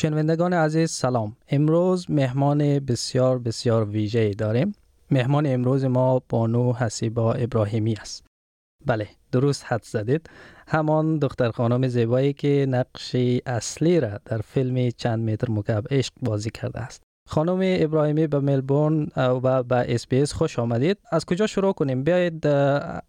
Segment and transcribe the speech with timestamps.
[0.00, 1.36] شنوندگان عزیز سلام.
[1.48, 4.72] امروز مهمان بسیار بسیار ویژه داریم.
[5.10, 8.26] مهمان امروز ما بانو حسیبا ابراهیمی است.
[8.86, 10.30] بله درست حد زدید.
[10.66, 13.16] همان دختر خانم زیبایی که نقش
[13.46, 17.02] اصلی را در فیلم چند متر مکعب عشق بازی کرده است.
[17.28, 20.98] خانم ابراهیمی به ملبورن و به اسپیس خوش آمدید.
[21.10, 22.46] از کجا شروع کنیم؟ بیایید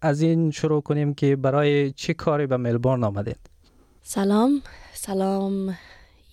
[0.00, 3.50] از این شروع کنیم که برای چه کاری به ملبورن آمدید؟
[4.02, 4.62] سلام.
[4.92, 5.74] سلام.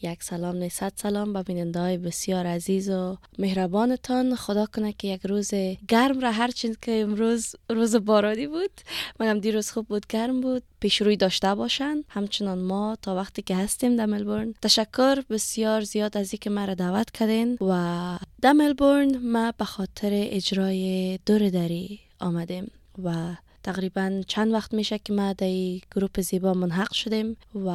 [0.02, 4.36] یک سلام نیست سلام به بیننده های بسیار عزیز و مهربانتان.
[4.36, 5.52] خدا کنه که یک روز
[5.88, 8.72] گرم را هرچند که امروز روز بارانی بود.
[9.20, 10.64] مگم دیروز خوب بود گرم بود.
[10.80, 14.54] پیش روی داشته باشند همچنان ما تا وقتی که هستیم در ملبورن.
[14.62, 21.20] تشکر بسیار زیاد از اینکه مرا دعوت کردین و در ملبورن ما به خاطر اجرای
[21.26, 22.72] دور دری آمدیم
[23.04, 25.48] و تقریبا چند وقت میشه که ما در
[25.96, 27.72] گروپ زیبا منحق شدیم و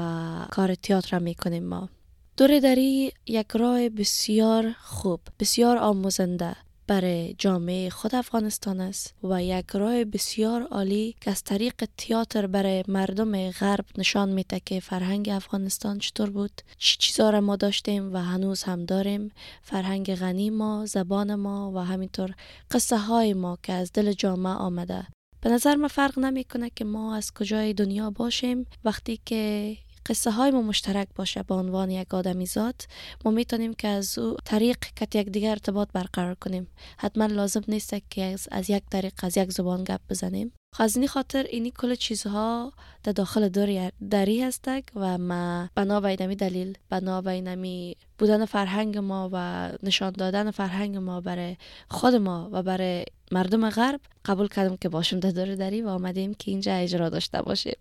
[0.50, 1.88] کار تئاتر می‌کنیم ما.
[2.36, 10.04] داری یک راه بسیار خوب بسیار آموزنده برای جامعه خود افغانستان است و یک راه
[10.04, 16.30] بسیار عالی که از طریق تئاتر برای مردم غرب نشان میده که فرهنگ افغانستان چطور
[16.30, 16.62] بود.
[16.78, 19.30] چی چیزا را ما داشتیم و هنوز هم داریم.
[19.62, 22.34] فرهنگ غنی ما زبان ما و همینطور
[22.70, 25.06] قصه های ما که از دل جامعه آمده.
[25.40, 28.66] به نظر ما فرق نمی‌کنه که ما از کجای دنیا باشیم.
[28.84, 32.86] وقتی که قصه های ما مشترک باشه به عنوان یک آدمی ذات
[33.24, 36.69] ما می‌تونیم که از او طریق که یک دیگر ارتباط برقرار کنیم.
[36.98, 40.52] حتما لازم نیست که از, از یک طریق از یک زبان گپ بزنیم.
[40.74, 46.00] خب از این خاطر اینی کل چیزها در داخل داری, دری هستک و ما بنا
[46.00, 51.56] به اینمی دلیل بنا به بودن فرهنگ ما و نشان دادن فرهنگ ما برای
[51.91, 56.34] خود ما و برای مردم غرب قبول کردم که باشم در دور دری و آمدیم
[56.34, 57.77] که اینجا اجرا داشته باشیم.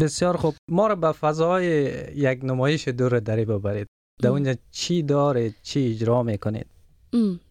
[0.00, 0.54] بسیار خوب.
[0.70, 1.66] ما رو به فضای
[2.14, 3.86] یک نمایش دور دری ببرید.
[4.22, 6.66] در اونجا چی داره چی اجرا می‌کنید؟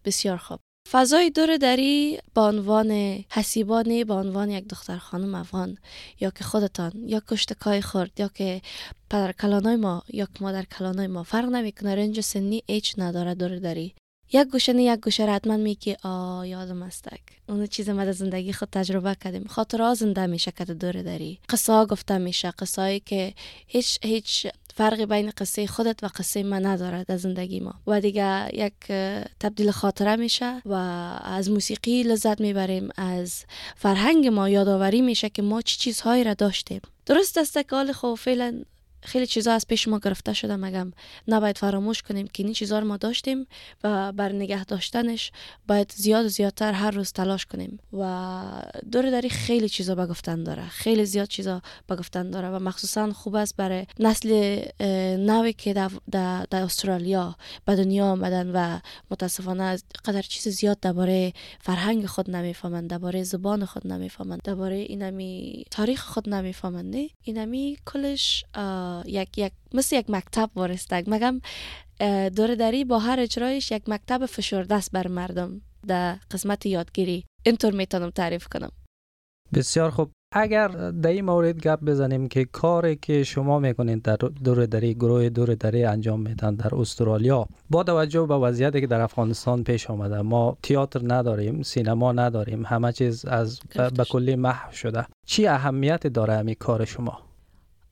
[0.04, 0.58] بسیار خوب.
[0.90, 2.90] فضای دور دری با عنوان
[3.30, 5.78] حسیبانی با عنوان یک دختر خانم افغان
[6.20, 8.62] یا که خودتان یا کشتکای خورد یا که
[9.10, 11.94] پدر کلانای ما یا که مادر کلانای ما فرق نمی‌کنه.
[11.94, 13.94] رنج سنی ایچ نداره دور دری.
[14.32, 18.52] یک گوشه نه یک گوشه حتما میگی آ یادم استک اون چیز ما در زندگی
[18.52, 19.44] خود تجربه کردیم.
[19.44, 21.38] خاطر زنده میشه که دور داری.
[21.48, 22.50] قصه گفته میشه.
[22.50, 23.34] قصه که
[23.66, 27.74] هیچ هیچ فرقی بین قصه خودت و قصه من نداره در زندگی ما.
[27.86, 28.86] و دیگه یک
[29.40, 30.72] تبدیل خاطره میشه و
[31.22, 32.88] از موسیقی لذت می‌بریم.
[32.96, 33.44] از
[33.76, 36.80] فرهنگ ما یادآوری میشه که ما چی چیزهایی را داشتیم.
[37.06, 38.62] درست است که حال خب فعلا
[39.02, 40.92] خیلی چیزا از پیش ما گرفته شده مگم.
[41.28, 43.46] نباید فراموش کنیم که این چیزا رو ما داشتیم
[43.84, 45.32] و بر نگه داشتنش
[45.68, 47.78] باید زیاد و زیادتر هر روز تلاش کنیم.
[47.92, 48.42] و
[48.92, 50.68] دور داری خیلی چیزا به گفتن داره.
[50.68, 54.60] خیلی زیاد چیزا به گفتن داره و مخصوصا خوب است برای نسل
[55.16, 55.74] نوی که
[56.10, 58.78] در, استرالیا به دنیا آمدن و
[59.10, 66.02] متاسفانه قدر چیز زیاد درباره فرهنگ خود نمی‌فهمند درباره زبان خود نمی‌فهمند درباره اینمی تاریخ
[66.02, 66.94] خود نمی‌فهمند.
[67.22, 68.44] اینمی کلش
[69.06, 71.04] یک یک مثل یک مکتب وارستگ.
[71.06, 71.40] مگم
[72.28, 75.60] دور دری با هر اجرایش یک مکتب فشرده است بر مردم.
[75.86, 77.24] در قسمت یادگیری.
[77.46, 78.70] اینطور می‌تونم تعریف کنم.
[79.54, 80.10] بسیار خوب.
[80.34, 85.28] اگر در این مورد گپ بزنیم که کاری که شما می‌کنید در دور دری گروه
[85.28, 90.20] دور دری انجام میدن در استرالیا با توجه به وضعیتی که در افغانستان پیش آمده
[90.22, 93.60] ما تئاتر نداریم سینما نداریم همه چیز از
[93.96, 95.06] به کلی محو شده.
[95.26, 97.31] چی اهمیت داره همین کار شما؟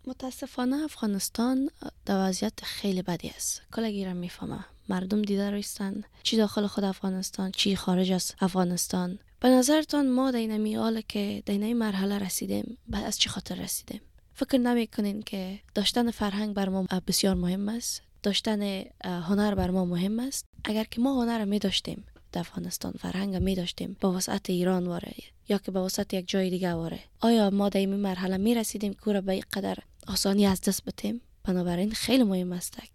[0.06, 1.70] متاسفانه افغانستان
[2.06, 3.62] در وضعیت خیلی بدی است.
[3.72, 9.48] کلگی را می‌فهمه مردم دیده رویستن چی داخل خود افغانستان؟ چی خارج از افغانستان؟ به
[9.48, 14.00] نظرتان ما این حال که این مرحله رسیدیم؟ بعد از چی خاطر رسیدیم؟
[14.34, 19.84] فکر نمی کنین که داشتن فرهنگ بر ما بسیار مهم است؟ داشتن هنر بر ما
[19.84, 24.50] مهم است؟ اگر که ما هنر می داشتیم در افغانستان فرهنگ می داشتیم با وسعت
[24.50, 25.14] ایران واره
[25.48, 28.96] یا که به وسط یک جای دیگه واره آیا ما در این مرحله می رسیدیم
[29.04, 32.90] که به قدر آسانی از دست بتیم بنابراین خیلی مهم استک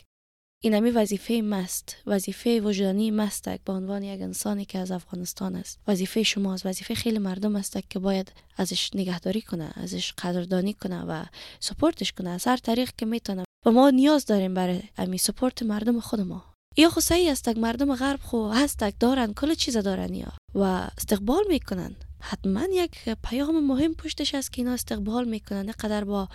[0.64, 5.80] این همی وظیفه مست وظیفه وجدانی مستک به عنوان یک انسانی که از افغانستان است.
[5.88, 11.26] وظیفه شماست وظیفه خیلی مردم است که باید ازش نگهداری کنه ازش قدردانی کنه و
[11.60, 12.30] سپورتش کنه.
[12.30, 13.44] از هر طریق که می‌تونه.
[13.66, 16.44] و ما نیاز داریم برای امی سپورت مردم خود ما.
[16.78, 20.34] یا خو صحیح است مردم غرب خو هستک دارن کل چیز دارن یا.
[20.56, 20.62] و
[20.98, 21.96] استقبال می‌کنن.
[22.30, 25.72] حتما یک پیام مهم پشتش است که اینا استقبال می‌کنن.
[25.72, 26.28] قدر با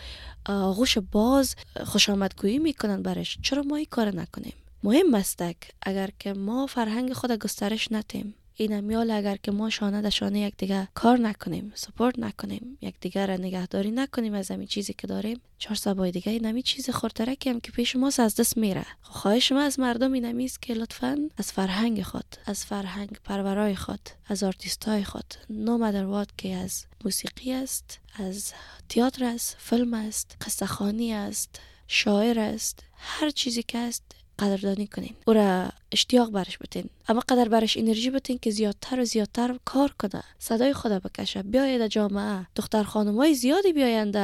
[0.46, 3.38] آغوش باز خوش آمدگویی می‌کنن برش.
[3.42, 5.42] چرا ما این کار نکنیم؟ مهم است
[5.82, 10.40] اگر که ما فرهنگ خود گسترش نتیم این میال اگر که ما شانه در شانه
[10.40, 15.06] یک دیگه کار نکنیم support نکنیم یک دیگر را نگهداری نکنیم از همین چیزی که
[15.06, 18.86] داریم چهار صبای دیگه این همین چیز خورترکی هم که پیش ما از دست میره.
[19.02, 23.76] خب خواهش ما از مردم این است که لطفا از فرهنگ خود از فرهنگ پرورای
[23.76, 28.52] خود از آرتیست خود نو که از موسیقی است از
[28.88, 30.84] تئاتر است فیلم است قصه
[31.14, 37.22] است شاعر است هر چیزی که است قدردانی کنین او را اشتیاق برش بتین اما
[37.28, 42.46] قدر برش انرژی بتین که زیادتر و زیادتر کار کنه صدای خدا بکشه بیاید جامعه
[42.56, 44.16] دختر های زیادی بیایند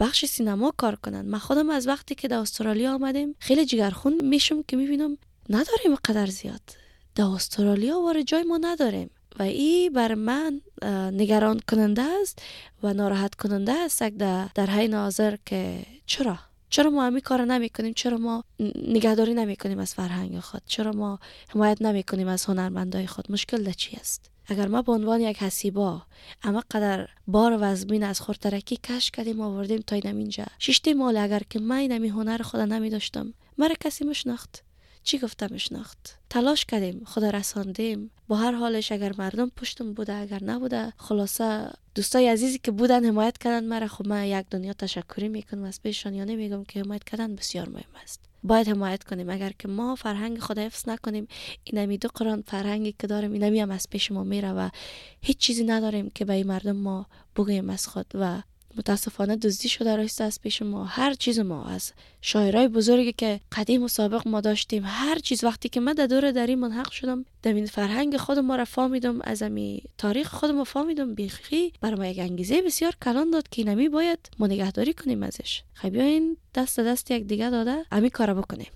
[0.00, 4.62] بخش سینما کار کنن من خودم از وقتی که در استرالیا آمدیم خیلی جگرخون میشم
[4.62, 5.18] که می‌بینم
[5.50, 6.60] نداریم قدر زیاد
[7.14, 10.60] در استرالیا وارد جای ما نداریم و ای بر من
[11.12, 12.42] نگران کننده است
[12.82, 14.02] و ناراحت کننده است
[14.54, 16.38] در حین حاضر که چرا
[16.72, 18.44] چرا ما همی کار نمی کنیم چرا ما
[18.88, 23.64] نگهداری نمی کنیم از فرهنگ خود؟ چرا ما حمایت نمی کنیم از هنرمندای خود؟ مشکل
[23.64, 26.02] ده چی است اگر ما به عنوان یک حسیبا
[26.42, 30.44] اما قدر بار و از خورترکی کش کردیم آوردیم تا اینجا.
[30.58, 34.64] ششته مال اگر که من اینمی هنر خود نمی داشتم مرا کسی مشناخت.
[35.02, 38.10] چی گفتم شناخت تلاش کردیم خدا رساندیم.
[38.28, 43.38] با هر حالش اگر مردم پشتم بوده اگر نبوده خلاصه دوستای عزیزی که بودن حمایت
[43.38, 43.88] کردن مرا.
[43.88, 47.96] خب من یک دنیا تشکری می‌کنم از پیشان یا نمیگم که حمایت کردن بسیار مهم
[48.02, 48.20] است.
[48.42, 49.30] باید حمایت کنیم.
[49.30, 51.28] اگر که ما فرهنگ خود حفظ نکنیم
[51.64, 54.68] اینمی دو قرآن فرهنگی که داریم اینمی هم از پیش ما میره و
[55.20, 57.06] هیچ چیزی نداریم که به مردم ما
[57.36, 58.42] بگوییم از خود و
[58.76, 60.84] متاسفانه دزدی شده رایسته از پیش ما.
[60.84, 65.44] هر چیز ما از شاعرای بزرگی که قدیم و سابق ما داشتیم هر چیز.
[65.44, 69.20] وقتی که من در دور دری منحق شدم در این فرهنگ خود ما را فهمیدم
[69.20, 73.64] از امی تاریخ خود ما فهمیدم بیخی بر ما یک انگیزه بسیار کلان داد که
[73.64, 75.62] نمی باید ما نگهداری کنیم ازش.
[75.74, 78.70] خب این دست دست یک دیگه داده امی کار بکنیم.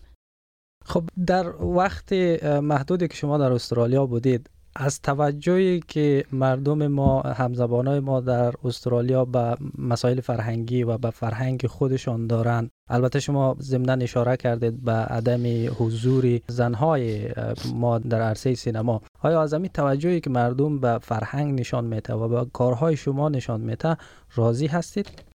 [0.85, 2.13] خب در وقت
[2.43, 9.25] محدودی که شما در استرالیا بودید از توجهی که مردم ما همزبانای ما در استرالیا
[9.25, 12.71] به مسائل فرهنگی و به فرهنگ خودشان دارند.
[12.89, 15.43] البته شما ضمنا اشاره کردید به عدم
[15.79, 17.29] حضور زنهای
[17.75, 19.03] ما در عرصه سینما.
[19.23, 23.61] آیا از همین توجهی که مردم به فرهنگ نشان میته و به کارهای شما نشان
[23.61, 23.97] میته
[24.35, 25.36] راضی هستید؟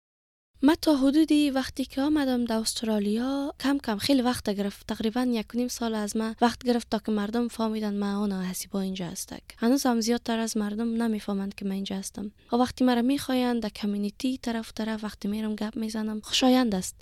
[0.61, 4.87] من تا حدودی وقتی که آمدم در استرالیا کم کم خیلی وقت گرفت.
[4.87, 8.81] تقریبا یک نیم سال از من وقت گرفت تا که مردم فهمیدن من آن با
[8.81, 9.43] اینجا هستک.
[9.57, 12.31] هنوز هم زیادتر از مردم نمی‌فهمند که من اینجا هستم.
[12.51, 16.95] و وقتی مرا می‌خواین در کمیونیتی طرف طرف وقتی میرم گپ می‌زنم خوشایند است.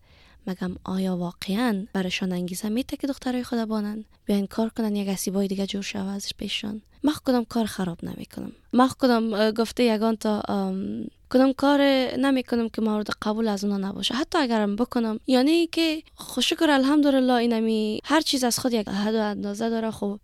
[0.47, 5.47] مگم آیا واقعا برایشان انگیزه میته که دخترای خود بانند بیاین کار کنن یک اسیبای
[5.47, 10.41] دیگه جور شوه ازش پیششان من کدام کار خراب نمی‌کنم من کدام گفته یگان تا
[11.29, 11.81] کدام کار
[12.17, 17.33] نمی کنم که مورد قبول از اونا نباشه حتی اگرم بکنم یعنی که خوشکر الحمدلله
[17.33, 20.19] اینمی هر چیز از خود یک حد و اندازه داره خب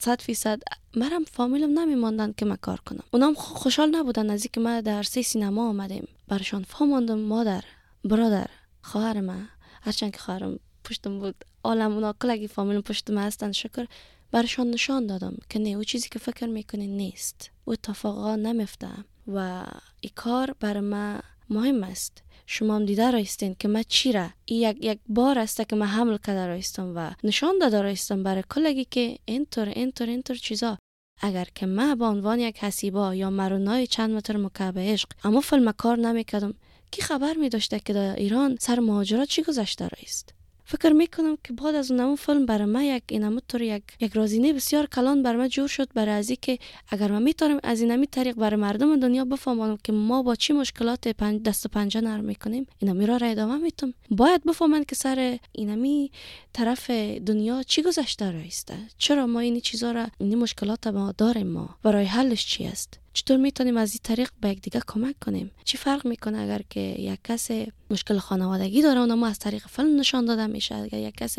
[0.00, 0.62] صد فیصد
[0.96, 5.22] مرم فامیلم نمیماندن که من کار کنم اونام خوشحال نبودن از اینکه ما در سه
[5.22, 7.64] سینما آمدیم برشان فهماندم مادر
[8.04, 8.46] برادر
[8.82, 9.48] خواهر من
[9.84, 13.86] هرچند که خواهرم پشتم بود عالم اونا کلگی فامیلم پشتم هستن شکر.
[14.32, 17.50] برشان نشان دادم که نه او چیزی که فکر می‌کنی نیست.
[17.64, 18.88] او اتفاقا نمیفته
[19.26, 19.64] و
[20.00, 21.20] این کار بر ما
[21.50, 22.22] مهم است.
[22.46, 26.16] شما هم دیده رایستین که من چی را یک, یک بار است که من حمل
[26.16, 30.78] کرده رایستم و نشان داده رایستم برای کلگی که اینطور اینطور اینطور چیزا.
[31.20, 35.72] اگر که من به عنوان یک حسیبا یا مرونای چند متر مکعب عشق اما فیلم
[35.72, 36.54] کار نمی‌کردم
[36.90, 41.52] کی خبر می داشته که در ایران سر مهاجرت چی گذشته است فکر می‌کنم که
[41.52, 45.38] بعد از اون فیلم برای من یک اینمو طور یک یک رازینه بسیار کلان برای
[45.38, 49.24] من جور شد برای ازی که اگر من می‌تونم از اینمی طریق برای مردم دنیا
[49.24, 53.26] بفهمم که ما با چی مشکلات پنج دست و پنجه نرم می‌کنیم اینمی را را
[53.26, 56.10] ادامه میتم باید بفهمن که سر اینمی
[56.52, 56.90] طرف
[57.26, 62.04] دنیا چی گذشته رایسته چرا ما این چیزا را این مشکلات ما داریم ما؟ برای
[62.04, 66.06] حلش چی است؟ چطور می‌تونیم از این طریق به یک دیگه کمک کنیم؟ چی فرق
[66.06, 67.50] می‌کنه اگر که یک کس
[67.90, 70.74] مشکل خانوادگی داره اونم از طریق فیلم نشان داده میشه.
[70.74, 71.36] اگر یک کس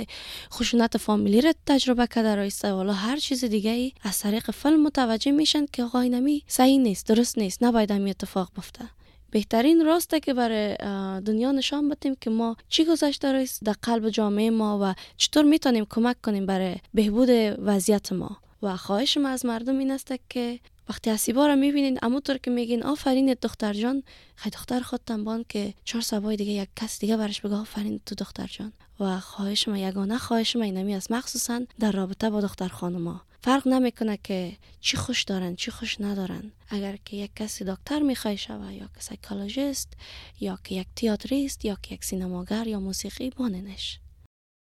[0.54, 5.32] خشونت فامیلی رو تجربه کرده رایسته والا هر چیز دیگه ای از طریق فیلم متوجه
[5.32, 8.86] میشن که آقا اینمی صحیح نیست درست نیست نباید همین اتفاق بفته
[9.32, 10.76] بهترین راسته که برای
[11.22, 15.86] دنیا نشان بدیم که ما چی گذشته است در قلب جامعه ما و چطور می‌تونیم
[15.90, 17.30] کمک کنیم برای بهبود
[17.60, 18.38] وضعیت ما.
[18.62, 22.84] و خواهش ما از مردم این است که وقتی اسیبا رو می‌بینین طور که میگین
[22.84, 24.04] آفرین دختر جان.
[24.36, 28.16] خیلی دختر خود تنبان که چهار صبای دیگه یک کس دیگه برش بگه آفرین تو
[28.16, 28.74] دختر جان.
[29.00, 31.12] و خواهش ما یگانه خواهش ما اینمی است.
[31.12, 36.52] مخصوصا در رابطه با دختر خانما فرق نمی‌کنه که چی خوش دارن چی خوش ندارن.
[36.70, 39.94] اگر که یک کسی دکتر می‌خوای شوه یا که psychologist
[40.40, 44.00] یا که یک تئاتریست یا که یک سینماگر یا موسیقی باننش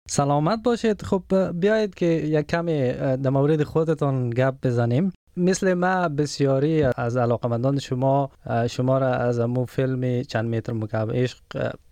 [0.08, 1.02] سلامت باشید.
[1.02, 1.22] خب
[1.60, 5.12] بیایید که یک کمی در مورد خودتان گپ بزنیم.
[5.36, 8.30] مثل ما بسیاری از علاقمندان شما
[8.70, 11.38] شما را از امو فیلم چند متر مکعب عشق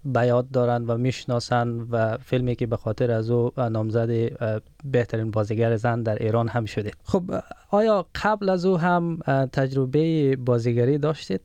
[0.04, 4.10] بیاد دارند و می‌شناسند و فیلمی که به خاطر از او نامزد
[4.84, 6.90] بهترین بازیگر زن در ایران هم شده.
[7.04, 7.22] خب
[7.70, 9.18] آیا قبل از او هم
[9.52, 11.40] تجربه بازیگری داشتید؟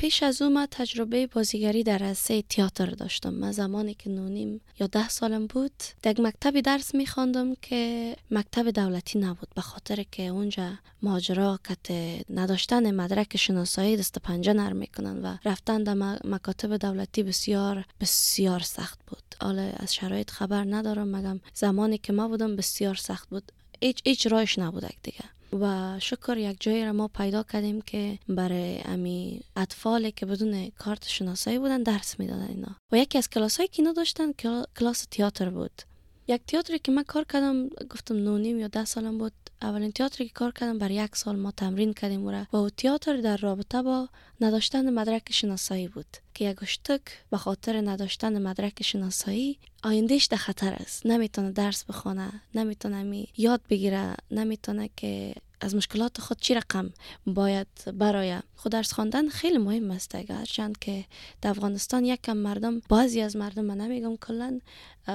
[0.00, 3.34] پیش از او ما تجربه بازیگری در عرصه تئاتر داشتم.
[3.34, 9.18] من زمانی که نونیم یا ده سالم بود در مکتبی درس میخواندم که مکتب دولتی
[9.18, 11.92] نبود به خاطر که اونجا ماجرا کت
[12.30, 18.98] نداشتن مدرک شناسایی دست پنجه نرم می‌کنن و رفتن در مکاتب دولتی بسیار بسیار سخت
[19.06, 19.22] بود.
[19.40, 23.52] حالا از شرایط خبر ندارم مگم زمانی که ما بودم بسیار سخت بود.
[23.80, 25.24] هیچ هیچ رایش نبود دیگه.
[25.52, 31.08] و شکر یک جایی را ما پیدا کردیم که برای امی اطفال که بدون کارت
[31.08, 32.76] شناسایی بودن درس می‌دادن اینا.
[32.92, 34.32] و یکی از کلاس هایی که اینا داشتن
[34.78, 35.82] کلاس تئاتر بود.
[36.30, 39.32] یک تئاتری که من کار کردم گفتم نونیم یا ده سالم بود.
[39.62, 43.36] اولین تئاتری که کار کردم برای یک سال ما تمرین کردیم و و تئاتر در
[43.36, 44.08] رابطه با
[44.40, 46.16] نداشتن مدرک شناسایی بود.
[46.34, 51.06] که یک اشتک به خاطر نداشتن مدرک شناسایی آیندهش در خطر است.
[51.06, 56.92] نمی‌تونه درس بخونه نمی‌تونه می یاد بگیره نمی‌تونه که از مشکلات خود چی رقم
[57.26, 60.16] باید برای خود درس خواندن خیلی مهم است.
[60.44, 61.04] چند که
[61.42, 64.60] در افغانستان یک کم مردم بعضی از مردم من نمیگم کلا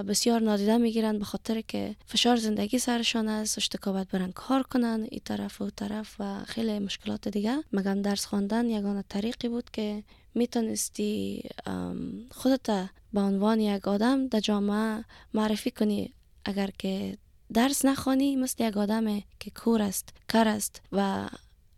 [0.08, 5.22] بسیار نادیده می‌گیرند به خاطر که فشار زندگی سرشان است اشتکابت برن کار کنن این
[5.26, 7.64] طرف و طرف و خیلی مشکلات دیگه.
[7.74, 10.04] مگم درس خواندن یگانه طریقی بود که
[10.36, 11.44] می‌تونستی
[12.32, 16.14] خودت به عنوان یک آدم در جامعه معرفی کنی.
[16.46, 17.18] اگر که
[17.54, 21.30] درس نخوانی مثل یک آدم که کور است کر است و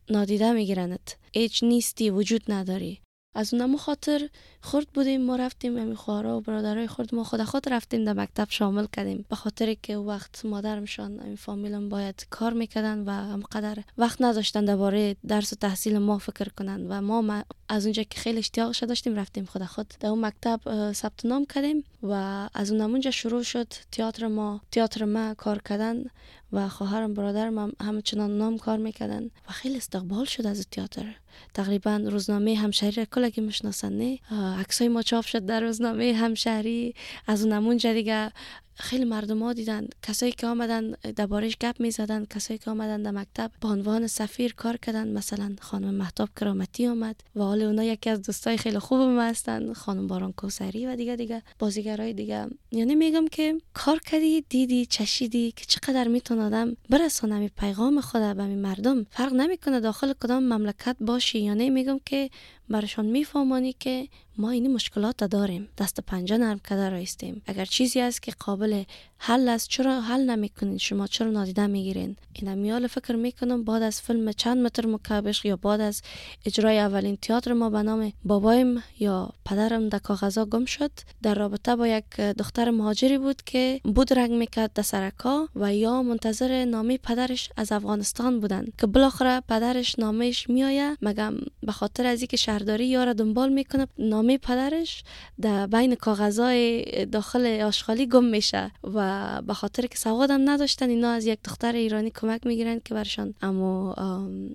[0.10, 3.02] نادیده میگیرنت هیچ نیستی وجود نداری.
[3.36, 4.30] از اونم خاطر
[4.62, 8.48] خورد بودیم ما رفتیم امی خوارا و برادرای خورد ما خود خود رفتیم در مکتب
[8.50, 9.26] شامل کردیم.
[9.30, 15.16] به خاطر که وقت مادرمشان امی فامیلم باید کار می‌کردن و همقدر وقت نداشتن درباره
[15.28, 19.46] درس و تحصیل ما فکر کنن و ما از اونجا که خیلی اشتیاقش داشتیم رفتیم
[19.46, 19.94] خود خود.
[20.00, 22.14] در اون مکتب ثبت نام کردیم و
[22.54, 23.68] از اون اونجا شروع شد.
[23.92, 26.04] تئاتر ما تئاتر ما کار کردن
[26.52, 31.16] و خواهرم برادرم هم چنان نام کار می‌کردن و خیلی استقبال شد از تئاتر.
[31.54, 34.20] تقریبا روزنامه همشهری کلگی می‌شناسن نه؟
[34.60, 36.96] عکسای ما چاپ شد در روزنامه همشهری.
[37.28, 38.32] از اون دیگه
[38.80, 39.88] خیلی مردم ها دیدن.
[40.04, 44.54] کسایی که آمدن دربارش گپ می زدن کسایی که آمدن در مکتب به عنوان سفیر
[44.54, 45.08] کار کردن.
[45.08, 47.16] مثلا خانم محتاب کرامتی آمد.
[47.36, 51.16] و حال اونا یکی از دوستای خیلی خوب ما هستن خانم باران کوسری و دیگه
[51.16, 52.48] دیگه بازیگرای دیگه.
[52.72, 58.22] یعنی میگم که کار کردی دیدی چشیدی که چقدر می‌تونه آدم برسانه می پیغام خود
[58.22, 59.04] به مردم.
[59.12, 61.40] فرق نمی‌کنه داخل کدام مملکت باشی.
[61.40, 62.30] یعنی میگم که
[62.70, 64.08] برشان میفهمانی که
[64.38, 65.70] ما این مشکلات داریم.
[65.78, 68.84] دست پنجه نرم کده رایستیم اگر چیزی است که قابل
[69.18, 74.02] حل است چرا حل نمی‌کنین شما چرا نادیده می‌گیرین؟ این میال فکر می‌کنم بعد از
[74.02, 76.02] فیلم چند متر مکعبش یا بعد از
[76.46, 80.92] اجرای اولین تئاتر ما به نام بابایم یا پدرم در کاغذا گم شد.
[81.24, 86.04] در رابطه با یک دختر مهاجری بود که بود رنگ می‌کرد در سرکا و یا
[86.04, 90.98] منتظر نامه پدرش از افغانستان بودن که بالاخره پدرش نامش میآید.
[91.02, 91.34] مگم
[91.64, 93.88] به خاطر از اینکه شهرداری یارا دنبال می‌کنه.
[93.98, 95.04] نامه پدرش
[95.42, 101.26] در بین کاغذای داخل آشغالی گم میشه و به خاطر که سوادم نداشتن اینا از
[101.26, 103.96] یک دختر ایرانی کمک می‌گیرن که برشان اما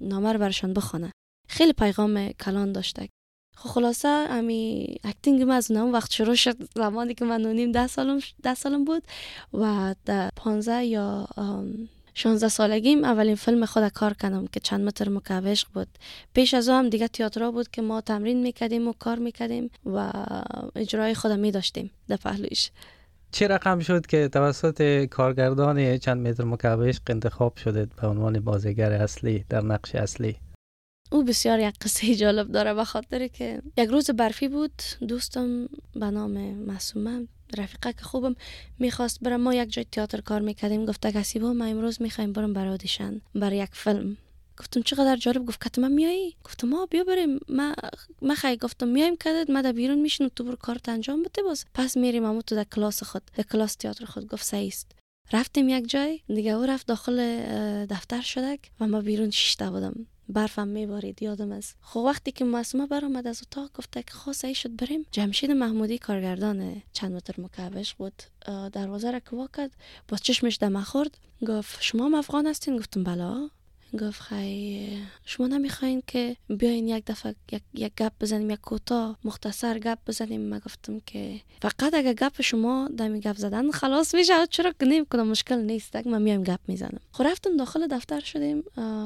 [0.01, 1.11] نامه رو برشان بخونه.
[1.49, 3.09] خیلی پیغام کلان داشته.
[3.57, 7.87] خب خلاصه امی اکتینگ من از اونم وقت شروع شد زمانی که من نونیم ده
[7.87, 9.03] سالم, ده سالم بود
[9.53, 11.29] و در پانزه یا
[12.15, 15.89] 16 سالگیم اولین فیلم خود کار کردم که چند متر مکوشق بود.
[16.35, 20.13] پیش از هم دیگه تئاتر بود که ما تمرین می‌کردیم و کار می‌کردیم و
[20.77, 22.71] اجرای خودم می داشتیم در پهلویش.
[23.33, 29.45] چه رقم شد که توسط کارگردان چند متر مکعب انتخاب شده به عنوان بازیگر اصلی
[29.49, 30.37] در نقش اصلی؟
[31.13, 34.73] او بسیار یک قصه جالب داره به خاطر که یک روز برفی بود.
[35.09, 37.27] دوستم به نام معصومه
[37.59, 38.37] رفیقه که خوبم
[38.79, 40.87] می‌خواست برم ما یک جای تئاتر کار می‌کردیم.
[40.87, 44.17] گفته کسی با ما امروز می‌خوایم برم برای آدیشن برای یک فیلم.
[44.59, 45.47] گفتم چقدر جالب.
[45.47, 47.39] گفت کتما میایی گفتم ما بیا بریم.
[47.49, 47.75] ما
[48.23, 49.51] ما خیلی گفتم میایم کدت.
[49.51, 51.65] ما در بیرون میشین تو بر کارت انجام بده باز.
[51.75, 54.29] پس میریم اما تو در کلاس خود در کلاس تئاتر خود.
[54.29, 54.93] گفت سعیست.
[55.33, 57.17] رفتیم یک جای دیگه او رفت داخل
[57.87, 60.07] دفتر شدک و ما بیرون شیشته بودم.
[60.33, 61.75] برفم میبارید یادم از.
[61.81, 65.07] خب وقتی که معصومه برآمد از اتاق گفته که خواست ای شد بریم.
[65.11, 68.23] جمشید محمودی کارگردان چند متر مکعبش بود.
[68.73, 69.71] دروازه را که واکد
[70.09, 71.19] با چشمش دم خورد.
[71.47, 73.51] گفت شما هم افغان هستین؟ گفتم بلا
[74.01, 79.79] گفت خی شما نمی‌خواین که بیاین یک دفعه یک, یک گپ بزنیم یک کوتاه مختصر
[79.79, 84.73] گپ بزنیم ما گفتم که فقط اگر گپ شما دمی گپ زدن خلاص میشه چرا
[84.83, 88.65] نمی کنم مشکل نیست اگه من میایم گپ می‌زنم خب رفتم داخل دفتر شدیم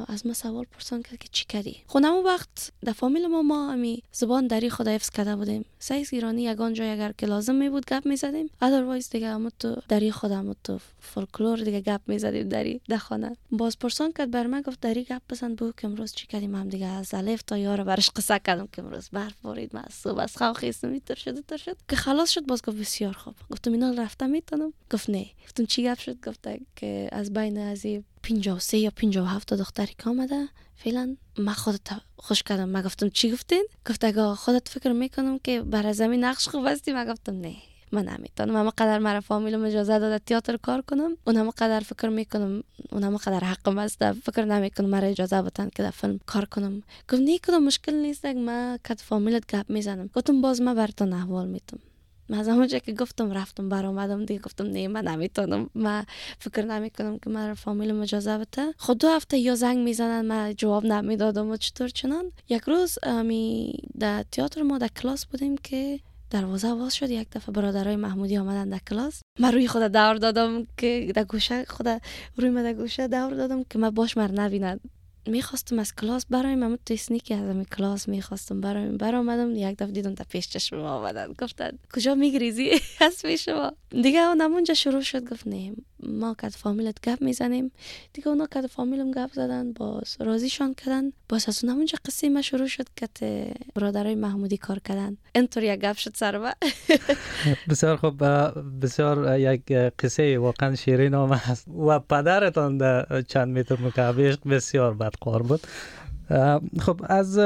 [0.09, 4.03] از ما سوال پرسان کرد که چی کردی اون وقت در فامیل ما ما امی
[4.13, 7.87] زبان دری خدا حفظ کرده بودیم سعی ایرانی یگان جای اگر که لازم می بود
[7.87, 13.37] گپ می‌زدیم ادروایز دیگه همو تو دری خودم تو فولکلور دیگه گپ می‌زدیم دری دخانه
[13.51, 16.87] باز پرسان کرد بر من دری گپ بزن بو که امروز چی کردیم هم دیگه؟
[16.87, 20.57] از الف تا یار برش قصه کردم که امروز برف بارید من صبح از خواب
[20.57, 23.35] خیستم میتر شد تر شد که خلاص شد باز گفت بسیار خوب.
[23.51, 25.27] گفتم اینا رفتم می‌تونم گفت نه.
[25.45, 27.87] گفتم چی گپ شد؟ گفت که از بین از
[28.23, 32.69] 53 یا 57 دختری که آمده فعلا ما خودت خوش کردم.
[32.69, 36.93] ما گفتم چی گفتین؟ گفت اگه خودت فکر می‌کنم که بر زمین نقش خوب هستی.
[36.93, 37.57] ما گفتم نه.
[37.93, 42.63] من نمی‌تونم اما قدر مرا فامیلم اجازه داده تئاتر کار کنم اونم قدر فکر می‌کنم
[42.93, 46.83] اونم قدر حقم است فکر نمی‌کنم مرا اجازه بدن که در فیلم کار کنم.
[47.09, 50.11] گفت نه کدام مشکل نیست؟ ما کت فامیلت گپ می‌زنم.
[50.15, 51.79] گفتم باز ما براتون احوال میتم
[52.29, 54.41] من از همونجا که گفتم رفتم برآمدم دیگه.
[54.41, 55.71] گفتم نه من نمی‌تونم.
[55.75, 56.05] من
[56.39, 58.73] فکر نمی‌کنم که من فامیل اجازه بده.
[58.79, 62.33] خود دو هفته یا زنگ می‌زنن من جواب نمی‌دادم و چطور چنان.
[62.49, 67.53] یک روز می در تئاتر ما در کلاس بودیم که دروازه باز شد یک دفعه
[67.53, 69.21] برادرای محمودی آمدن در کلاس.
[69.39, 71.89] من روی خود دور دادم که در گوشه خود
[72.37, 74.81] روی من در گوشه دور دادم که من باش مر نبیند
[75.27, 80.15] می‌خواستم از کلاس برایم اما تسنیکی از این کلاس می‌خواستم برایم برآمدم یک دفعه دیدم
[80.15, 81.33] تا پیش چشم ما آمدن.
[81.33, 83.73] گفتن کجا میگریزی؟ از پیش ما.
[84.03, 85.31] دیگه اون اونجا شروع شد.
[85.31, 87.73] گفت نه ما کد فامیلت گپ می‌زنیم.
[88.13, 91.13] دیگه اونا کد فامیلم گپ زدن باز راضیشان کردن.
[91.29, 93.09] باز از اون اونجا قصه ما شروع شد که
[93.75, 95.17] برادرای محمودی کار کردن.
[95.35, 96.37] اینطور یک گپ شد سر
[97.71, 98.25] بسیار خوب
[98.83, 102.79] بسیار یک قصه واقعا شیرین آمه هست و پدرتان
[103.23, 105.61] چند متر مکعب بسیار بدقار بود.
[106.81, 107.39] خب از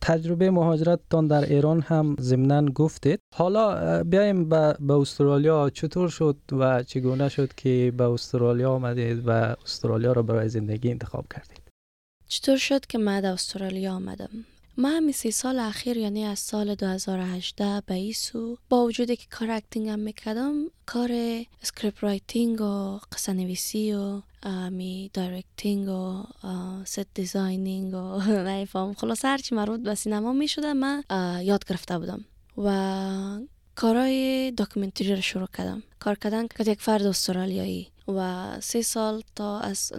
[0.00, 3.18] تجربه مهاجرتتان در ایران هم ضمنا گفتید.
[3.34, 5.70] حالا بیایم به استرالیا.
[5.70, 11.24] چطور شد و چگونه شد که به استرالیا آمدید و استرالیا را برای زندگی انتخاب
[11.34, 11.60] کردید؟
[12.28, 14.30] چطور شد که من در استرالیا آمدم؟
[14.78, 19.50] ما همی سی سال اخیر یعنی از سال 2018 به ایسو با وجودی که کار
[19.50, 20.54] acting هم می‌کردم
[20.86, 21.10] کار
[21.62, 24.22] script writing و قصه نویسی و
[24.70, 26.22] می directing و
[26.84, 31.02] set designing و نیفهم خلاص هرچی مربوط به سینما می شده من
[31.42, 32.24] یاد گرفته بودم
[32.58, 33.40] و
[33.74, 35.82] کارهای documentary رو شروع کردم.
[35.98, 39.92] کار کردن که یک فرد استرالیایی و سه سال تا از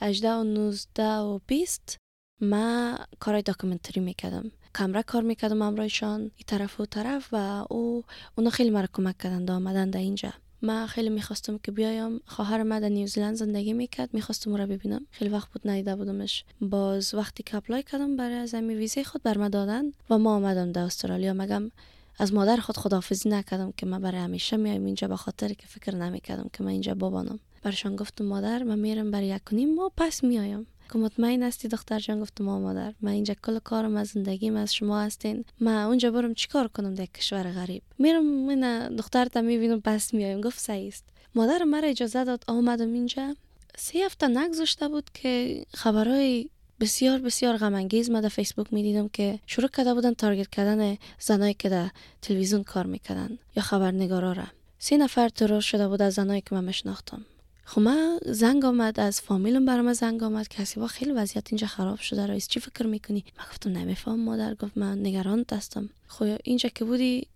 [0.00, 2.00] 18 و 19 و 20
[2.40, 4.50] ما کارهای documentary می‌کردم.
[4.74, 8.04] کمره کار می‌کردم امرایشان ای طرف و طرف و او
[8.38, 10.32] اونا خیلی مرا کمک کردن آمدن در اینجا.
[10.62, 12.20] ما خیلی می‌خواستم که بیایم.
[12.26, 14.14] خواهر ما در نیوزیلند زندگی می‌کرد.
[14.14, 15.06] می‌خواستم او را ببینم.
[15.10, 16.44] خیلی وقت بود ندیده بودمش.
[16.60, 20.72] باز وقتی که اپلای کردم برای از ویزه خود بر ما دادن و ما آمدم
[20.72, 21.34] در استرالیا.
[21.34, 21.70] مگم
[22.18, 25.94] از مادر خود خدافزی نکردم که من برای همیشه میایم اینجا به خاطر که فکر
[25.94, 30.24] نمی‌کردم که من اینجا بابانم برشان گفتم مادر من میرم برای یک کنیم ما پس
[30.24, 34.56] میایم که مطمئن هستی دختر جان گفتم ما مادر من اینجا کل کارم از زندگیم
[34.56, 39.40] از شما هستین من اونجا برم چیکار کنم در کشور غریب میرم من دختر تا
[39.40, 43.36] می‌بینم پس میایم گفت است مادر مرا اجازه داد آمدم اینجا
[43.76, 46.48] سه هفته نگذاشته بود که خبرهای
[46.80, 51.54] بسیار بسیار غم انگیز ما در فیسبوک می‌دیدم که شروع کرده بودن تارگت کردن زنایی
[51.54, 51.90] که در
[52.22, 54.46] تلویزیون کار می‌کردن یا خبرنگارا را
[54.78, 57.26] سه نفر ترور شده بود از زنایی که من مشناختم
[57.70, 60.48] خب من زنگ آمد از فامیلم برام زنگ آمد.
[60.48, 64.54] کسی با خیلی وضعیت اینجا خراب شده رئیس چی فکر می‌کنی؟ من گفتم نمیفهم مادر
[64.54, 67.26] گفت من نگران دستم خب اینجا که بودی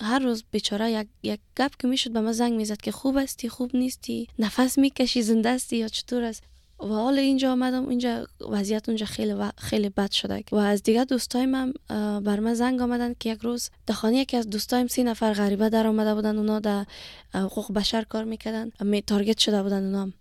[0.00, 3.48] هر روز بیچاره یک یک گپ که می‌شد به من زنگ می‌زد که خوب هستی
[3.48, 6.42] خوب نیستی؟ نفس می‌کشی زنده هستی یا چطور است
[6.82, 10.44] و حال اینجا آمدم اینجا وضعیت اونجا خیلی و خیلی بد شده.
[10.52, 11.72] و از دیگه دوستایم هم
[12.20, 15.68] بر من زنگ آمدن که یک روز در خانه یکی از دوستایم سی نفر غریبه
[15.68, 16.86] در آمده بودن اونا در
[17.34, 18.70] حقوق بشر کار می‌کردن.
[18.80, 20.12] می تارگت شده بودن اونا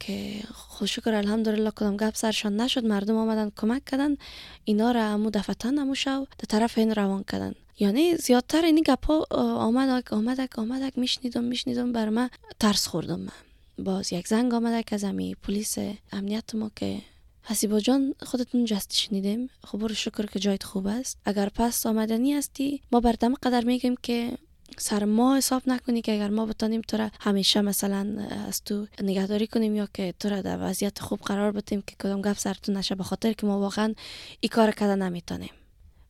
[0.00, 2.84] که خوشکر الحمدلله کدام گپ سرشان نشد.
[2.84, 4.16] مردم آمدن کمک کردن.
[4.64, 7.54] اینا را امو دفتن امو شو در طرف این روان کردن.
[7.78, 9.26] یعنی زیادتر اینی گپا
[9.58, 10.98] آمدک آمدک آمدک.
[10.98, 13.53] میشنیدم میشنیدم بر من ترس خوردم من.
[13.78, 15.78] باز یک زنگ آمده که از امی پلیس
[16.12, 17.02] امنیت ما که
[17.42, 19.50] حسیبا جان خودتون جست شنیدیم.
[19.64, 21.18] خب برو شکر که جایت خوب است.
[21.24, 24.38] اگر پس آمدنی هستی ما بر دم قدر میگیم که
[24.78, 29.46] سر ما حساب نکنی که اگر ما بتانیم تو را همیشه مثلا از تو نگهداری
[29.46, 32.94] کنیم یا که تو را در وضعیت خوب قرار بدیم که کدام گپ سرتون نشه
[32.94, 33.94] به خاطر که ما واقعا
[34.40, 35.50] این کار کده نمی‌تونیم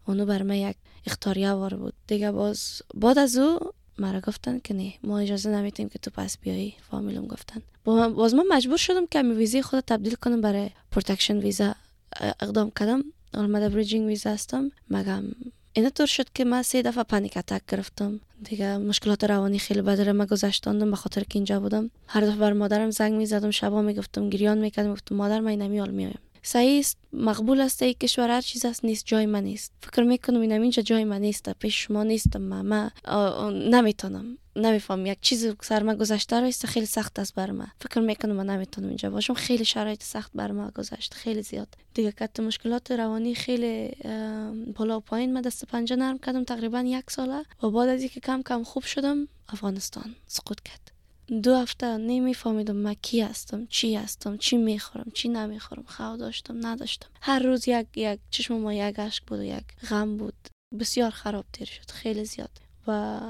[0.07, 1.95] اونو بر یک اخطاریه وار بود.
[2.07, 3.59] دیگه باز بعد از او
[3.99, 7.63] مرا گفتن که نه ما اجازه نمیتیم که تو پس بیایی فامیلم گفتن.
[7.85, 11.75] باز من مجبور شدم که ویزه خود تبدیل کنم برای protection visa
[12.41, 13.05] اقدام کردم.
[13.35, 14.71] حالا bridging visa هستم.
[14.91, 15.25] مگم
[15.73, 18.21] اینا طور شد که من سه دفعه panic attack گرفتم.
[18.45, 20.13] دیگه مشکلات روانی خیلی بدره.
[20.13, 21.91] ما گذشتاندم به خاطر که اینجا بودم.
[22.07, 26.19] هر دفعه بر مادرم زنگ می‌زدم شبا می‌گفتم گریان می‌کردم گفتم مادر من نمیال میایم
[26.55, 30.53] است مقبول است ای کشور هر چیز است نیست جای من نیست فکر می‌کنم این
[30.53, 32.91] اینجا جای من نیست پیش شما نیستم من,
[33.53, 38.37] نمی‌تونم نمیفهم یک چیز سر ما گذشته است خیلی سخت است بر من فکر می‌کنم
[38.37, 42.91] من نمی‌تونم اینجا باشم خیلی شرایط سخت بر ما گذشت خیلی زیاد دیگه کت مشکلات
[42.91, 43.91] روانی خیلی
[44.77, 48.21] بالا و پایین من دست پنجه نرم کردم تقریبا یک ساله و بعد از اینکه
[48.21, 50.94] کم کم خوب شدم افغانستان سقوط کرد
[51.43, 57.09] دو هفته نمیفهمیدم من کی هستم چی هستم چی می‌خورم چی نمی‌خورم خواه داشتم نداشتم.
[57.21, 60.35] هر روز یک یک چشم ما یک عشق بود و یک غم بود.
[60.81, 62.51] بسیار خراب تیر شد خیلی زیاد.
[62.87, 63.21] و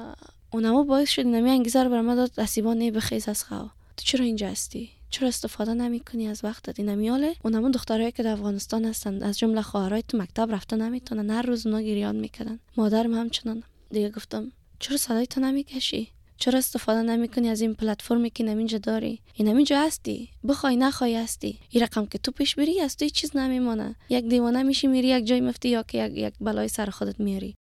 [0.53, 4.25] اونما باعث شد نمی انگیزه رو برای داد اسیبا نه بخیز از خواه تو چرا
[4.25, 8.85] اینجا هستی؟ چرا استفاده نمی کنی از وقتت این نمیاله اونما دخترایی که در افغانستان
[8.85, 11.31] هستند از جمله خواهرای تو مکتب رفته نمی‌تونن.
[11.31, 13.63] هر روز اونا گریان می‌کنن مادرم همچنان.
[13.91, 19.21] دیگه گفتم چرا صدای تو نمی‌کشی؟ چرا استفاده نمی‌کنی از این پلتفرمی که نمینجا داری؟
[19.35, 20.31] این نمینجا هستی.
[20.49, 21.59] بخوای نخوای هستی.
[21.71, 25.25] این رقم که تو پیش بری از تو چیز نمیمانه یک دیوانه میشی میری یک
[25.25, 27.55] جای مفتی یا که یک, یک بلای سر خودت میاری.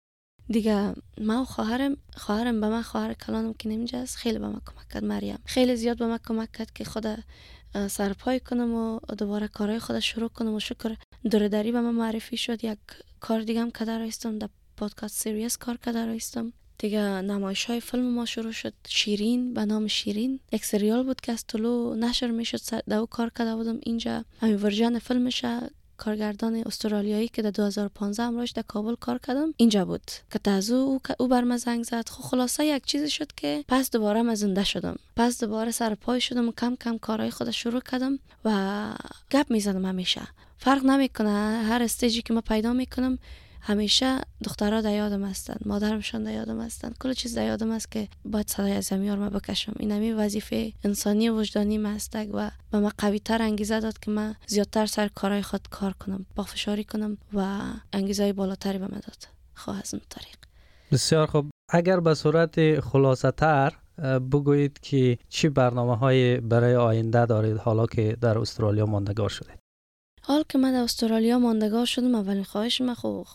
[0.50, 4.62] دیگه ما و خواهرم خواهرم به من خواهر کلانم که نمیجا است خیلی به من
[4.66, 5.40] کمک کرد مریم.
[5.46, 7.06] خیلی زیاد به من کمک کرد که خود
[7.88, 10.96] سرپای کنم و دوباره کارهای خود شروع کنم و شکر
[11.32, 12.64] دورداری به من معرفی شد.
[12.64, 12.78] یک
[13.20, 18.14] کار دیگه هم کده رایستم در podcast series کار کده رایستم دیگه نمایش های فیلم
[18.14, 18.74] ما شروع شد.
[18.88, 20.40] شیرین به نام شیرین.
[20.52, 22.60] یک سریال بود که از طلوع نشر می‌شد.
[22.90, 24.26] دو کار کرده بودم اینجا.
[24.42, 25.46] همین version فیلمش
[25.98, 29.54] کارگردان استرالیایی که در 2015 امروز در کابل کار کردم.
[29.58, 30.12] اینجا بود.
[30.32, 32.10] که تازه او او بر من زنگ زد.
[32.10, 34.96] خب خلاصه یک چیزی شد که پس دوباره من زنده شدم.
[35.16, 38.94] پس دوباره سر پای شدم و کم کم کارهای خود شروع کردم و
[39.32, 40.22] گپ می‌زدم همیشه.
[40.58, 41.64] فرق نمی‌کنه.
[41.64, 43.20] هر استیجی که ما پیدا می‌کنم
[43.66, 48.08] همیشه دخترها در یادم هستند مادرمشان در یادم هستند کل چیز در یادم است که
[48.26, 49.74] باید صدای از زمیار ما بکشم.
[49.80, 51.98] این همی وظیفه انسانی و وجدانی ما
[52.34, 56.26] و به ما قوی تر انگیزه داد که من زیادتر سر کارهای خود کار کنم
[56.36, 57.62] با فشاری کنم و
[57.94, 59.28] انگیزه بالاتری به من داد.
[59.56, 60.36] خواه از اون طریق.
[60.92, 61.50] بسیار خوب.
[61.70, 63.74] اگر به صورت خلاصه تر
[64.32, 69.50] بگویید که چی برنامه های برای آینده دارید حالا که در استرالیا ماندگار شده
[70.22, 73.28] حال که من در استرالیا ماندگار شدم اولین خواهش من خب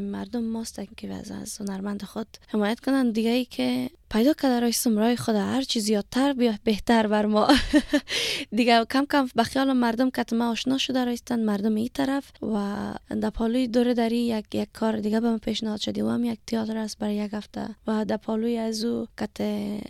[0.00, 3.10] مردم ماستن که از هنرمند خود حمایت کنن.
[3.10, 7.48] دیگه ای که پیدا کرده رای سمرای خود هر چیز زیادتر بیا بهتر بر ما.
[8.56, 12.94] دیگه کم کم به خیال مردم که ما آشنا شده رایستن مردم این طرف و
[13.20, 16.02] در پالوی دور داری یک یک کار دیگه به من پیشنهاد شدی.
[16.02, 17.76] و هم یک تئاتر است برای یک هفته.
[17.86, 19.40] و در پالوی از او کت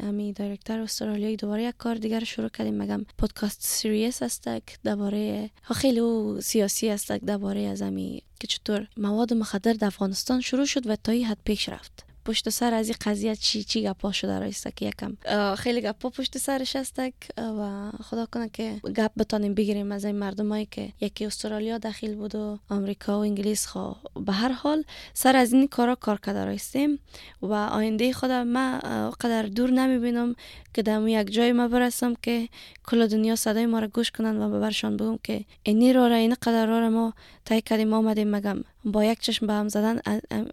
[0.00, 2.82] امی director استرالیایی دوباره یک کار دیگر شروع کردیم.
[2.82, 4.48] مگم podcast series است
[4.84, 10.64] درباره خیلی او سیاسی است درباره از امی که چطور مواد مخدر در افغانستان شروع
[10.64, 12.03] شد و تا حد پیش رفت.
[12.24, 15.16] پشت سر از این قضیه چی چی گپا شده رایسته که یکم
[15.54, 20.68] خیلی گپا پشت سرش هستک و خدا کنه که گپ بتانیم بگیریم از این مردمایی
[20.70, 24.84] که یکی استرالیا داخل بود و آمریکا و انگلیس خوا به هر حال
[25.14, 26.98] سر از این کارا کار کرده رایستیم
[27.42, 28.78] و آینده خدا ما
[29.20, 30.34] قدر دور نمی‌بینم
[30.74, 32.48] که در یک جای ما برسم که
[32.86, 36.34] کل دنیا صدای ما را گوش کنن و برشان بگم که اینی را را این
[36.34, 38.64] قدر را ما تای کردیم آمدیم مگم.
[38.84, 40.00] با یک چشم به هم زدن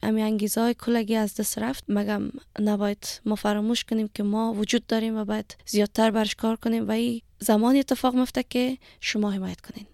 [0.04, 1.84] امی انگیزه های کلگی از دست رفت.
[1.88, 2.22] مگم
[2.60, 6.88] نباید ما فراموش کنیم که ما وجود داریم و باید زیادتر برش کار کنیم.
[6.88, 9.86] و این زمانی اتفاق مفته که شما حمایت کنین.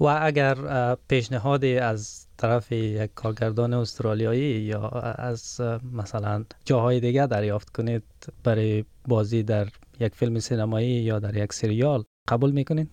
[0.00, 0.56] و اگر
[1.08, 5.60] پیشنهادی از طرف یک کارگردان استرالیایی یا از
[5.92, 8.02] مثلا جاهای دیگه دریافت کنید
[8.44, 9.68] برای بازی در
[10.00, 12.88] یک فیلم سینمایی یا در یک سریال قبول می‌کنین؟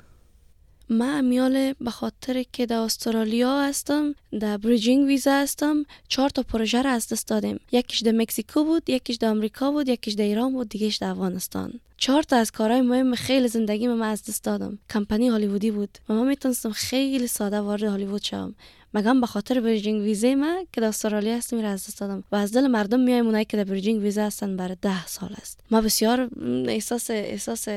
[0.91, 5.85] من امیال به خاطر که در استرالیا هستم در bridging visa هستم.
[6.07, 7.59] چهار تا پروژه را از دست دادیم.
[7.71, 11.79] یکیش در مکزیکو بود یکیش در امریکا بود یکیش در ایران بود دیگهش در افغانستان.
[11.97, 14.79] چهار تا از کارهای مهم خیلی زندگی من از دست دادم.
[14.89, 15.97] کمپانی هالیوودی بود.
[16.09, 18.55] و من می‌تونستم خیلی ساده وارد هالیوود شوم.
[18.93, 22.23] مگم به خاطر bridging visa ما که در استرالیا هستم میره از دست دادم.
[22.31, 25.59] و از دل مردم میایم اونایی که در bridging visa هستن برای ده سال است.
[25.71, 26.29] ما بسیار
[26.67, 27.67] احساس احساس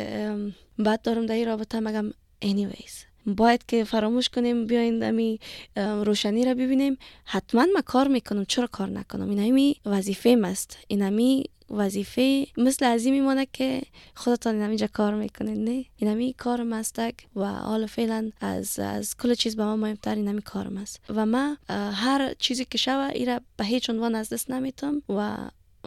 [0.84, 1.80] بد دارم در این رابطه.
[1.80, 2.10] مگم
[2.44, 2.92] anyways
[3.26, 5.40] باید که فراموش کنیم بیاین امی
[5.76, 6.98] روشنی را ببینیم.
[7.24, 8.44] حتما ما کار می‌کنم.
[8.44, 10.78] چرا کار نکنم؟ این همی وظیفه است.
[10.88, 13.82] این همی وظیفه مثل از این میمانه که
[14.14, 19.34] خودتان اینجا کار می‌کنید نه؟ این همی کار مستک و حال فعلا از از کل
[19.34, 21.00] چیز به ما مهمتر این همی کارم است.
[21.08, 25.36] و ما هر چیزی که شوه ایره به هیچ عنوان از دست نمیتم و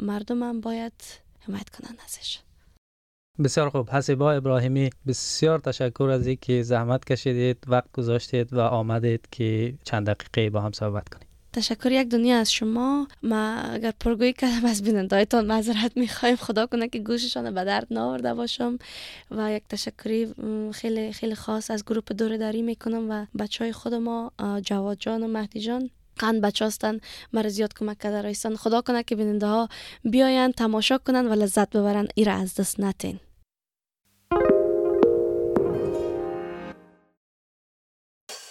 [0.01, 0.93] مردمم باید
[1.39, 2.39] حمایت کنن ازش.
[3.43, 3.89] بسیار خوب.
[3.89, 10.49] حسیبا ابراهیمی بسیار تشکر از اینکه زحمت کشیدید وقت گذاشتید و آمدید که چند دقیقه
[10.49, 13.07] با هم صحبت کنید تشکر یک دنیا از شما.
[13.23, 16.35] ما اگر پرگویی کردم از بینندایتان معذرت می‌خوایم.
[16.35, 18.77] خدا کنه که گوششان به درد ناورده باشم
[19.31, 20.33] و یک تشکری
[20.73, 24.31] خیلی خیلی خاص از گروه دور داری می‌کنم و بچه های خود ما
[24.63, 25.89] جواد جان و مهدی جان.
[26.19, 26.99] قند بچه هستن.
[27.33, 29.69] مرا زیاد کمک کرده رایستان خدا کنه که بیننده ها
[30.03, 33.19] بیاین تماشا کنن و لذت ببرن ایره از دست نتین